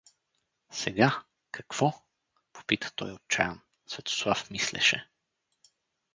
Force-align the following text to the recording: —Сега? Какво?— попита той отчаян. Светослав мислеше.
—Сега? 0.79 1.23
Какво?— 1.51 1.93
попита 2.53 2.91
той 2.95 3.11
отчаян. 3.13 3.61
Светослав 3.87 4.51
мислеше. 4.51 5.09